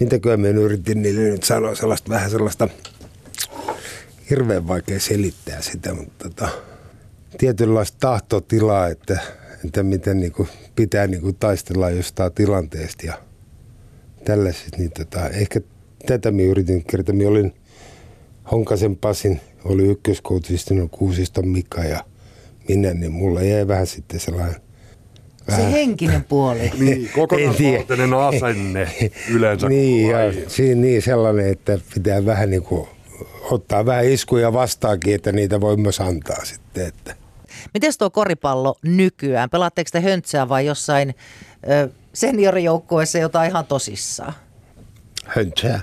mitäkö 0.00 0.36
mä 0.36 0.48
yritin 0.48 1.02
niille 1.02 1.20
nyt 1.20 1.42
sanoa, 1.42 1.74
sellaista 1.74 2.10
vähän 2.10 2.30
sellaista 2.30 2.68
hirveän 4.30 4.68
vaikea 4.68 5.00
selittää 5.00 5.62
sitä, 5.62 5.94
mutta 5.94 6.28
tota, 6.28 6.48
tietynlaista 7.38 7.96
tahtotilaa, 8.00 8.88
että, 8.88 9.20
että 9.64 9.82
miten 9.82 10.20
niin 10.20 10.32
kuin 10.32 10.48
pitää 10.76 11.06
niin 11.06 11.20
kuin 11.20 11.36
taistella 11.36 11.90
jostain 11.90 12.32
tilanteesta 12.32 13.06
ja 13.06 13.14
tällaiset. 14.24 14.78
Niin 14.78 14.90
tota, 14.90 15.28
ehkä 15.28 15.60
tätä 16.06 16.30
minä 16.30 16.50
yritin 16.50 16.84
kertoa. 16.84 17.14
Minä 17.14 17.30
olin 17.30 17.54
Honkasen 18.50 18.96
Pasin, 18.96 19.40
oli 19.64 19.86
ykköskoutista, 19.86 20.74
Kuusista 20.90 21.42
Mika 21.42 21.84
ja 21.84 22.04
minä, 22.76 22.94
niin 22.94 23.12
mulla 23.12 23.42
jäi 23.42 23.68
vähän 23.68 23.86
sitten 23.86 24.20
sellainen 24.20 24.56
Vähän. 25.46 25.62
Se 25.62 25.72
henkinen 25.72 26.24
puoli. 26.24 26.72
niin, 26.78 27.10
kokonaisvaltainen 27.14 28.14
asenne 28.14 28.88
yleensä. 29.30 29.68
niin, 29.68 30.10
ja 30.10 30.18
siinä 30.48 30.80
niin 30.80 31.02
sellainen, 31.02 31.48
että 31.48 31.78
pitää 31.94 32.26
vähän 32.26 32.50
niin 32.50 32.62
kuin 32.62 32.88
ottaa 33.50 33.86
vähän 33.86 34.04
iskuja 34.04 34.52
vastaakin, 34.52 35.14
että 35.14 35.32
niitä 35.32 35.60
voi 35.60 35.76
myös 35.76 36.00
antaa 36.00 36.44
sitten. 36.44 36.86
Että. 36.86 37.14
Miten 37.74 37.92
tuo 37.98 38.10
koripallo 38.10 38.74
nykyään? 38.82 39.50
Pelaatteko 39.50 39.88
te 39.92 40.00
höntsää 40.00 40.48
vai 40.48 40.66
jossain 40.66 41.14
ö, 41.70 41.88
seniorijoukkueessa 42.12 43.18
jotain 43.18 43.50
ihan 43.50 43.66
tosissaan? 43.66 44.32
Höntsää. 45.24 45.80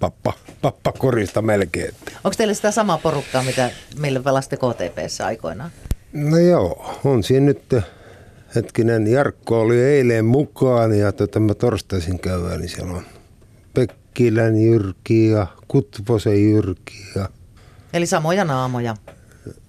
Pappa, 0.00 0.32
pappa 0.62 0.92
korista 0.92 1.42
melkein. 1.42 1.94
Onko 2.24 2.34
teillä 2.36 2.54
sitä 2.54 2.70
samaa 2.70 2.98
porukkaa, 2.98 3.42
mitä 3.42 3.70
meille 3.98 4.20
pelasitte 4.20 4.56
KTPssä 4.56 5.26
aikoinaan? 5.26 5.70
No 6.12 6.38
joo, 6.38 7.00
on 7.04 7.22
siinä 7.22 7.46
nyt 7.46 7.74
hetkinen, 8.54 9.06
Jarkko 9.06 9.60
oli 9.60 9.80
eilen 9.80 10.24
mukaan 10.24 10.98
ja 10.98 11.12
tota, 11.12 11.40
mä 11.40 11.54
torstaisin 11.54 12.18
käydä, 12.18 12.56
niin 12.56 12.68
siellä 12.68 12.92
on 12.92 13.06
Pekkilän 13.74 14.56
Jyrki 14.56 15.28
ja 15.28 15.46
Kutvosen 15.68 16.50
Jyrki. 16.50 16.94
Ja... 17.14 17.28
Eli 17.92 18.06
samoja 18.06 18.44
naamoja. 18.44 18.96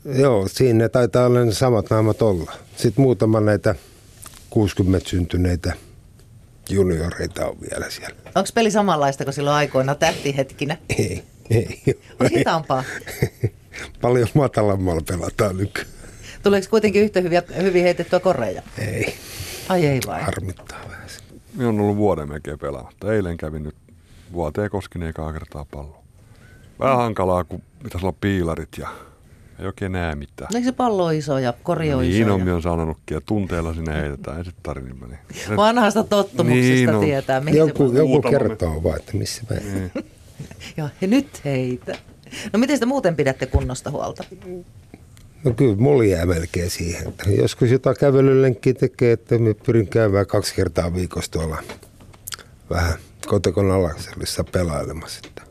Joo, 0.06 0.48
siinä 0.48 0.90
taitaa 0.90 1.26
olla 1.26 1.46
ne 1.46 1.52
samat 1.52 1.90
naamat 1.90 2.22
olla. 2.22 2.52
Sitten 2.78 3.02
muutama 3.02 3.40
näitä 3.40 3.76
60 4.50 5.10
syntyneitä 5.10 5.74
junioreita 6.70 7.48
on 7.48 7.58
vielä 7.62 7.90
siellä. 7.90 8.16
Onko 8.36 8.50
peli 8.54 8.72
samanlaista 8.72 9.24
kuin 9.24 9.34
silloin 9.34 9.56
aikoina 9.56 9.96
tähtihetkinä? 9.96 10.78
Ei, 10.98 11.24
ei. 11.50 11.82
On 12.20 12.30
hitaampaa. 12.30 12.84
Paljon 14.02 14.28
matalammalla 14.34 15.02
pelataan 15.08 15.58
nykyään. 15.58 15.90
Tuleeko 16.44 16.68
kuitenkin 16.70 17.02
yhtä 17.04 17.22
hyviä, 17.22 17.44
hyvin 17.62 17.84
heitettyä 17.84 18.20
koreja? 18.20 18.62
Ei. 18.78 19.16
Ai 19.70 19.86
ei 19.86 20.00
vai? 20.08 20.22
Harmittaa 20.22 20.80
vähän. 20.90 21.10
Minä 21.54 21.70
on 21.70 21.80
ollut 21.80 21.98
vuoden 21.98 22.30
melkein 22.30 22.60
pelaamatta. 22.60 23.14
Eilen 23.14 23.38
kävin 23.38 23.64
nyt 23.64 23.76
vuoteen 24.34 24.70
koskin 24.70 25.04
ekaa 25.04 25.34
kertaa 25.34 25.66
palloa. 25.72 26.04
Vähän 26.80 26.98
hankalaa, 26.98 27.44
kun 27.44 27.62
pitäisi 27.84 28.06
olla 28.06 28.18
piilarit 28.22 28.70
ja 28.78 28.90
ei 29.60 29.68
oikein 29.68 29.92
näe 29.92 30.16
mitään. 30.16 30.56
Eikö 30.56 30.66
se 30.66 30.72
pallo 30.72 31.06
on 31.06 31.14
iso 31.14 31.38
ja 31.38 31.54
kori 31.64 31.94
on 31.94 32.02
niin 32.02 32.24
iso? 32.24 32.34
on, 32.34 32.50
on 32.50 32.62
sanonutkin 32.62 33.16
ja 33.16 33.22
tunteella 33.22 33.74
sinne 33.74 34.02
heitetään. 34.02 34.38
Ei 34.38 34.44
sitten 34.44 34.64
tarvitse 34.64 34.94
niin 34.94 35.10
meni. 35.10 35.58
Vanhasta 35.58 36.04
tottumuksista 36.04 36.74
Niin 36.74 36.96
on. 36.96 37.02
tietää, 37.02 37.42
mihin 37.42 37.58
Joku, 37.58 37.92
se 37.92 37.98
joku 37.98 38.22
kertoo 38.22 38.84
vaan, 38.84 39.00
että 39.00 39.18
missä 39.18 39.42
mä... 39.50 39.56
Niin. 39.56 39.92
ja, 40.78 40.90
ja 41.02 41.08
nyt 41.08 41.42
heitä. 41.46 41.96
No 42.54 42.60
miten 42.60 42.80
te 42.80 42.86
muuten 42.86 43.16
pidätte 43.16 43.46
kunnosta 43.46 43.92
huolta? 43.92 44.24
No 45.44 45.52
kyllä, 45.52 45.76
mulla 45.76 46.04
jää 46.04 46.26
melkein 46.26 46.70
siihen. 46.70 47.08
Että 47.08 47.30
joskus 47.30 47.72
jotain 47.72 47.96
kävelylenkkiä 48.00 48.74
tekee, 48.74 49.12
että 49.12 49.38
me 49.38 49.54
pyrin 49.54 49.88
käymään 49.88 50.28
kaksi 50.28 50.56
kertaa 50.56 50.94
viikossa 50.94 51.32
tuolla 51.32 51.58
vähän 52.70 52.94
kotikon 53.28 53.72
alaksellissa 53.72 54.44
pelailemassa. 54.44 55.22
Että 55.28 55.42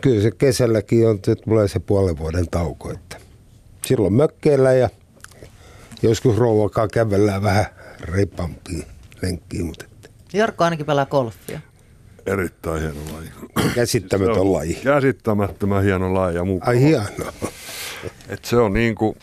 kyllä 0.00 0.22
se 0.22 0.30
kesälläkin 0.30 1.08
on, 1.08 1.14
että 1.14 1.36
tulee 1.36 1.68
se 1.68 1.78
puolen 1.78 2.18
vuoden 2.18 2.48
tauko. 2.50 2.92
Että 2.92 3.16
silloin 3.86 4.12
mökkeillä 4.12 4.72
ja 4.72 4.88
joskus 6.02 6.36
rouvakaan 6.36 6.88
kävellään 6.92 7.42
vähän 7.42 7.66
reippaampia 8.00 8.86
lenkkiä, 9.22 9.64
mutta 9.64 9.84
että 9.84 10.08
Jarkko 10.32 10.64
ainakin 10.64 10.86
pelaa 10.86 11.06
golfia. 11.06 11.60
Erittäin 12.26 12.80
hieno 12.80 13.00
laji. 13.12 13.30
käsittämätön 13.74 14.38
on 14.38 14.52
laji. 14.52 14.74
Käsittämättömän 14.74 15.82
hieno 15.82 16.14
laji 16.14 16.36
ja 16.36 16.44
mukava. 16.44 16.70
Ai 16.70 16.80
hienoa. 16.80 17.32
Et 18.28 18.44
se 18.44 18.56
on 18.56 18.72
niin 18.72 18.94
kuin, 18.94 19.16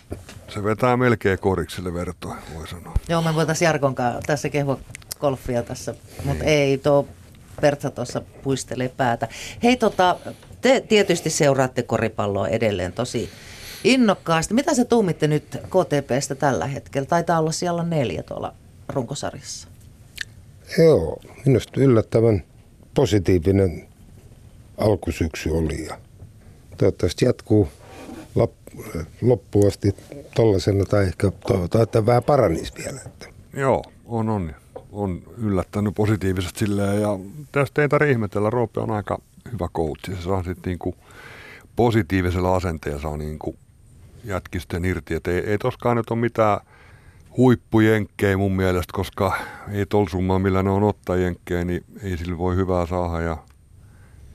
se 0.50 0.63
vetää 0.63 0.98
melkein 0.98 1.40
korikselle 1.40 1.94
vertoa, 1.94 2.38
voi 2.56 2.68
sanoa. 2.68 2.94
Joo, 3.10 3.22
me 3.22 3.36
voitaisiin 3.36 3.66
Jarkon 3.66 3.96
kanssa 3.96 4.22
tässä 4.28 4.50
kehua 4.50 4.80
golfia 5.20 5.63
tässä, 5.63 5.96
mutta 6.24 6.44
ei 6.44 6.78
tuo 6.78 7.08
Pertsa 7.62 7.92
tuossa 7.92 8.22
puistelee 8.44 8.90
päätä. 8.90 9.28
Hei 9.63 9.78
tota, 9.78 10.18
te 10.62 10.84
tietysti 10.89 11.30
seuraatte 11.30 11.84
koripalloa 11.84 12.48
edelleen 12.48 12.94
tosi 12.94 13.30
innokkaasti. 13.84 14.53
Mitä 14.53 14.74
sä 14.74 14.86
tuumitte 14.86 15.27
nyt 15.27 15.44
KTPstä 15.53 16.36
tällä 16.36 16.68
hetkellä? 16.68 17.06
Taitaa 17.06 17.39
olla 17.39 17.51
siellä 17.51 17.84
neljä 17.84 18.24
tuolla 18.24 18.53
runkosarjassa. 18.89 19.68
Joo, 20.77 21.20
minusta 21.46 21.82
yllättävän 21.82 22.44
positiivinen 22.94 23.88
alkusyksy 24.77 25.50
oli 25.50 25.86
ja 25.86 25.98
toivottavasti 26.77 27.25
jatkuu 27.25 27.68
lop- 28.39 28.86
loppuun 29.22 29.68
asti 29.68 29.96
tollasena 30.36 30.86
tai 30.86 31.03
ehkä 31.03 31.32
toivotaan, 31.48 31.84
että 31.84 32.06
vähän 32.06 32.24
paranisi 32.24 32.74
vielä. 32.77 33.00
Että. 33.06 33.27
Joo, 33.53 33.84
on, 34.06 34.30
on. 34.30 34.56
On 34.91 35.22
yllättänyt 35.38 35.96
positiivisesti 35.96 36.60
silleen 36.60 37.01
ja 37.01 37.20
tästä 37.51 37.82
ei 37.82 37.89
tarvitse 37.89 38.12
ihmetellä. 38.12 38.50
Roope 38.50 38.80
on 38.80 38.91
aika 38.91 39.22
hyvä 39.51 39.67
coach. 39.75 40.15
Se 40.15 40.22
saa 40.22 40.43
sitten 40.43 40.72
niinku 40.72 40.96
positiivisella 41.75 42.55
asenteella 42.55 43.01
saa 43.01 43.17
niinku 43.17 43.55
jätkisten 44.24 44.86
irti. 44.86 45.13
Et 45.13 45.27
ei, 45.27 45.39
ei 45.39 45.58
toskaan 45.58 45.98
nyt 45.98 46.10
ole 46.10 46.20
mitään 46.20 46.60
huippujenkkejä 47.38 48.38
mun 48.38 48.55
mielestä, 48.55 48.93
koska 48.93 49.34
ei 49.72 49.86
tol 49.86 50.05
summaa 50.05 50.39
millä 50.39 50.63
ne 50.63 50.70
on 50.70 50.84
ottaa 50.84 51.15
jenkkejä, 51.15 51.65
niin 51.65 51.84
ei 52.03 52.17
sillä 52.17 52.38
voi 52.38 52.55
hyvää 52.55 52.86
saada. 52.86 53.22
Ja, 53.22 53.38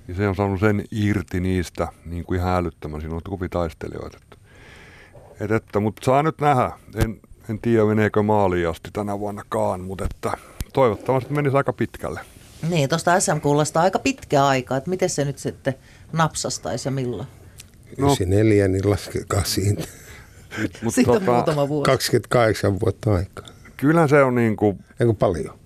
ja 0.09 0.15
se 0.15 0.29
on 0.29 0.35
saanut 0.35 0.61
sen 0.61 0.85
irti 0.91 1.41
niistä 1.41 1.89
niin 2.05 2.25
kuin 2.25 2.39
ihan 2.41 2.55
älyttömän. 2.55 3.01
Siinä 3.01 3.15
on 3.15 3.23
kovin 3.29 3.51
taistelijoita. 3.51 4.19
Et, 4.23 4.39
et, 5.41 5.51
että, 5.51 5.81
mutta 5.81 6.05
saa 6.05 6.23
nyt 6.23 6.41
nähdä. 6.41 6.73
En, 6.95 7.21
en 7.51 7.59
tiedä 7.59 7.85
meneekö 7.85 8.23
maaliin 8.23 8.69
asti 8.69 8.91
tänä 8.93 9.19
vuonnakaan, 9.19 9.81
mutta 9.81 10.05
että 10.05 10.33
toivottavasti 10.73 11.33
menisi 11.33 11.57
aika 11.57 11.73
pitkälle. 11.73 12.21
Niin, 12.69 12.89
tuosta 12.89 13.21
SM 13.21 13.41
kuulostaa 13.41 13.83
aika 13.83 13.99
pitkä 13.99 14.47
aika, 14.47 14.77
että 14.77 14.91
miten 14.91 15.11
se 15.11 15.25
nyt 15.25 15.39
sitten 15.39 15.75
napsastaisi 16.13 16.89
ja 16.89 16.93
milloin? 16.93 17.29
No. 17.99 18.07
No. 18.07 18.13
94, 18.13 18.69
niin 18.69 18.91
laskekaa 18.91 19.45
siitä. 19.45 19.85
Mut 20.83 20.95
Siitä 20.95 21.13
on 21.13 21.23
muutama 21.23 21.69
vuosi. 21.69 21.87
28 21.91 22.81
vuotta 22.81 23.15
aikaa. 23.15 23.47
Kyllähän 23.77 24.09
se 24.09 24.23
on, 24.23 24.35
niin 24.35 24.57
kuin, 24.57 24.85
Eikö 25.01 25.15
paljon? 25.15 25.59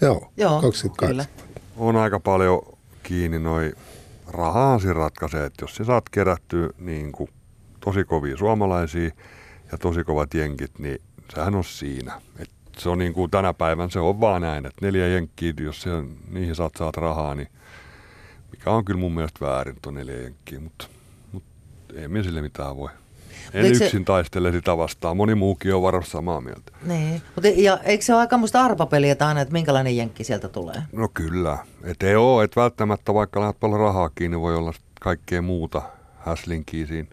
Joo, 0.00 0.32
Joo, 0.36 0.60
28. 0.60 1.08
kyllä. 1.08 1.24
on 1.76 1.96
aika 1.96 2.20
paljon 2.20 2.62
kiinni 3.02 3.38
noi 3.38 3.72
rahaa 4.28 4.78
siinä 4.78 4.92
ratkaisee, 4.92 5.44
että 5.44 5.64
jos 5.64 5.76
sä 5.76 5.84
saat 5.84 6.08
kerättyä 6.08 6.70
niin 6.78 7.12
kuin, 7.12 7.30
tosi 7.80 8.04
kovia 8.04 8.36
suomalaisia 8.36 9.10
ja 9.72 9.78
tosi 9.78 10.04
kovat 10.04 10.34
jenkit, 10.34 10.78
niin 10.78 11.00
sehän 11.34 11.54
on 11.54 11.64
siinä. 11.64 12.20
Et 12.74 12.80
se 12.80 12.88
on 12.88 12.98
niin 12.98 13.12
kuin 13.12 13.30
tänä 13.30 13.54
päivän 13.54 13.90
se 13.90 13.98
on 13.98 14.20
vaan 14.20 14.42
näin, 14.42 14.66
että 14.66 14.86
neljä 14.86 15.08
jenkkiä, 15.08 15.52
jos 15.60 15.82
se, 15.82 15.90
niihin 16.30 16.54
saat, 16.54 16.72
saat 16.78 16.96
rahaa, 16.96 17.34
niin 17.34 17.48
mikä 18.50 18.70
on 18.70 18.84
kyllä 18.84 19.00
mun 19.00 19.14
mielestä 19.14 19.44
väärin 19.46 19.76
tuon 19.82 19.94
neljä 19.94 20.16
jenkkiä, 20.22 20.60
mutta, 20.60 20.86
mutta 21.32 21.50
ei 21.94 22.08
me 22.08 22.22
sille 22.22 22.42
mitään 22.42 22.76
voi. 22.76 22.90
En 23.52 23.64
Eikö 23.64 23.78
se- 23.78 23.84
yksin 23.84 24.04
taistele 24.04 24.52
sitä 24.52 24.76
vastaan. 24.76 25.16
Moni 25.16 25.34
muukin 25.34 25.74
on 25.74 25.82
varmasti 25.82 26.10
samaa 26.10 26.40
mieltä. 26.40 26.72
Niin. 26.82 27.22
Mutta 27.34 27.48
ja 27.48 27.78
eikö 27.84 28.04
se 28.04 28.12
ole 28.14 28.20
aika 28.20 28.36
musta 28.36 28.64
arpapeliä 28.64 29.12
että 29.12 29.28
aina, 29.28 29.40
että 29.40 29.52
minkälainen 29.52 29.96
jenkki 29.96 30.24
sieltä 30.24 30.48
tulee? 30.48 30.82
No 30.92 31.08
kyllä. 31.14 31.58
Et 31.84 32.02
ei 32.02 32.16
ole, 32.16 32.44
että 32.44 32.60
välttämättä 32.60 33.14
vaikka 33.14 33.40
lähdet 33.40 33.60
paljon 33.60 33.80
rahaa 33.80 34.10
kiinni, 34.14 34.40
voi 34.40 34.56
olla 34.56 34.72
kaikkea 35.00 35.42
muuta 35.42 35.82
häslinkiä 36.18 36.86
siinä. 36.86 37.08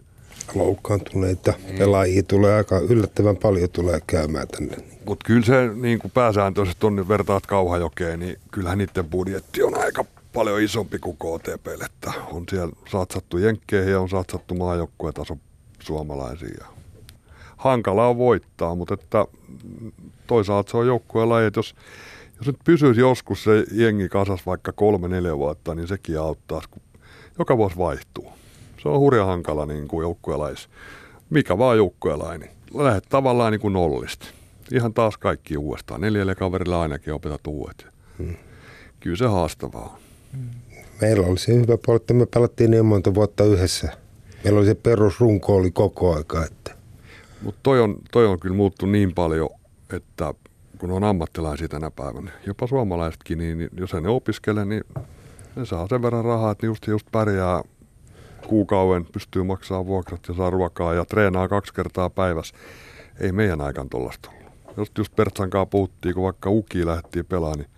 Loukkaantuneita 0.54 1.52
pelaajia 1.78 2.22
tulee 2.22 2.54
aika 2.54 2.78
yllättävän 2.78 3.36
paljon 3.36 3.70
tulee 3.70 4.00
käymään 4.06 4.48
tänne. 4.48 4.76
Mutta 5.06 5.24
kyllä 5.26 5.46
se 5.46 5.70
niin 5.74 5.98
kuin 5.98 6.10
pääsääntöisesti 6.10 6.86
on, 6.86 6.96
nyt 6.96 7.08
vertaat 7.08 7.46
Kauhajokeen, 7.46 8.20
niin 8.20 8.38
kyllähän 8.50 8.78
niiden 8.78 9.10
budjetti 9.10 9.62
on 9.62 9.78
aika 9.78 10.04
paljon 10.32 10.62
isompi 10.62 10.98
kuin 10.98 11.16
KTP, 11.16 11.66
että 11.84 12.12
on 12.32 12.44
siellä 12.50 12.72
satsattu 12.90 13.38
jenkkeihin 13.38 13.92
ja 13.92 14.00
on 14.00 14.08
satsattu 14.08 14.54
maajoukkuetason 14.54 15.40
suomalaisiin. 15.80 16.54
Ja 16.60 16.66
hankala 17.56 18.06
on 18.06 18.18
voittaa, 18.18 18.74
mutta 18.74 18.94
että 18.94 19.26
toisaalta 20.26 20.70
se 20.70 20.76
on 20.76 20.86
joukkueen 20.86 21.28
laji, 21.28 21.46
että 21.46 21.58
jos, 21.58 21.74
jos 22.36 22.46
nyt 22.46 22.56
pysyisi 22.64 23.00
joskus 23.00 23.44
se 23.44 23.64
jengi 23.72 24.08
kasas 24.08 24.46
vaikka 24.46 24.72
kolme, 24.72 25.08
neljä 25.08 25.36
vuotta, 25.36 25.74
niin 25.74 25.88
sekin 25.88 26.18
auttaa, 26.18 26.62
kun 26.70 26.82
joka 27.38 27.56
vuosi 27.56 27.76
vaihtuu. 27.76 28.32
Se 28.82 28.88
on 28.88 29.00
hurja 29.00 29.24
hankala 29.24 29.66
niin 29.66 29.88
kuin 29.88 30.02
joukkuelais. 30.02 30.68
Mikä 31.30 31.58
vaan 31.58 31.76
joukkuelaji, 31.76 32.38
niin 32.38 32.50
lähdet 32.74 33.04
tavallaan 33.08 33.52
niin 33.52 33.60
kuin 33.60 33.74
nollista. 33.74 34.26
Ihan 34.72 34.94
taas 34.94 35.18
kaikki 35.18 35.56
uudestaan. 35.56 36.00
Neljälle 36.00 36.34
kaverilla 36.34 36.82
ainakin 36.82 37.12
opetat 37.12 37.46
uudet. 37.46 37.86
Hmm. 38.18 38.36
Kyllä 39.00 39.16
se 39.16 39.26
haastavaa 39.26 39.82
on. 39.94 39.98
Meillä 41.00 41.26
oli 41.26 41.38
se 41.38 41.54
hyvä 41.54 41.78
puoli, 41.86 41.96
että 41.96 42.14
me 42.14 42.26
pelattiin 42.26 42.70
niin 42.70 42.86
monta 42.86 43.14
vuotta 43.14 43.44
yhdessä. 43.44 43.88
Meillä 44.44 44.58
oli 44.58 44.66
se 44.66 44.74
perusrunko 44.74 45.56
oli 45.56 45.70
koko 45.70 46.16
aika. 46.16 46.44
Että. 46.44 46.74
Mutta 47.42 47.60
toi 47.62 47.80
on, 47.80 47.96
toi 48.12 48.26
on 48.26 48.40
kyllä 48.40 48.56
muuttunut 48.56 48.92
niin 48.92 49.14
paljon, 49.14 49.48
että 49.92 50.34
kun 50.78 50.90
on 50.90 51.04
ammattilaisia 51.04 51.68
tänä 51.68 51.90
päivänä, 51.90 52.30
jopa 52.46 52.66
suomalaisetkin, 52.66 53.38
niin 53.38 53.68
jos 53.76 53.92
ne 53.92 54.08
opiskelee, 54.08 54.64
niin 54.64 54.84
ne 55.56 55.64
saa 55.64 55.86
sen 55.88 56.02
verran 56.02 56.24
rahaa, 56.24 56.52
että 56.52 56.66
just, 56.66 56.86
just 56.86 57.06
pärjää 57.12 57.62
kuukauden, 58.46 59.04
pystyy 59.04 59.42
maksamaan 59.42 59.86
vuokrat 59.86 60.20
ja 60.28 60.34
saa 60.34 60.50
ruokaa 60.50 60.94
ja 60.94 61.04
treenaa 61.04 61.48
kaksi 61.48 61.74
kertaa 61.74 62.10
päivässä. 62.10 62.54
Ei 63.20 63.32
meidän 63.32 63.60
aikaan 63.60 63.88
tuollaista 63.88 64.30
ollut. 64.30 64.52
Jos 64.76 64.92
just 64.98 65.16
Pertsan 65.16 65.50
kanssa 65.50 65.66
puhuttiin, 65.66 66.14
kun 66.14 66.24
vaikka 66.24 66.50
Uki 66.50 66.86
lähti 66.86 67.22
pelaamaan, 67.22 67.58
niin 67.58 67.70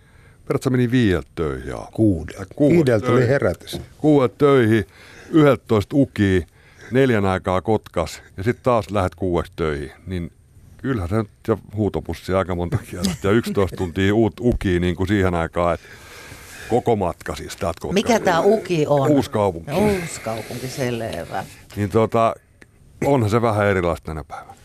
Pertsa 0.47 0.69
meni 0.69 0.91
viideltä 0.91 1.27
töihin. 1.35 1.73
Kuudelta. 1.93 2.53
Kuudelta 2.55 3.11
oli 3.11 3.27
herätys. 3.27 3.81
Kuudelta 3.97 4.35
töihin, 4.37 4.85
yhdeltoista 5.31 5.95
Uki, 5.95 6.47
neljän 6.91 7.25
aikaa 7.25 7.61
Kotkas 7.61 8.21
ja 8.37 8.43
sitten 8.43 8.63
taas 8.63 8.91
lähdet 8.91 9.15
kuudeksi 9.15 9.53
töihin. 9.55 9.91
Niin 10.07 10.31
kyllähän 10.77 11.09
se 11.09 11.17
nyt 11.17 11.29
ja 11.47 11.57
huutopussi 11.75 12.33
aika 12.33 12.55
monta 12.55 12.77
kierrosta 12.77 13.27
ja 13.27 13.33
11 13.33 13.77
tuntia 13.77 14.15
uut 14.15 14.33
Uki 14.39 14.79
niin 14.79 14.95
kuin 14.95 15.07
siihen 15.07 15.35
aikaan, 15.35 15.73
että 15.73 15.87
Koko 16.69 16.95
matka 16.95 17.35
siis 17.35 17.55
täältä 17.55 17.87
Mikä 17.91 18.19
tämä 18.19 18.39
Uki 18.39 18.85
on? 18.87 19.09
Uusi 19.09 19.31
kaupunki. 19.31 19.71
Uusi 19.71 20.21
kaupunki, 20.21 20.67
selvä. 20.67 21.45
Niin 21.75 21.89
tota, 21.89 22.35
onhan 23.05 23.29
se 23.29 23.41
vähän 23.41 23.67
erilaista 23.67 24.05
tänä 24.05 24.23
päivänä. 24.23 24.64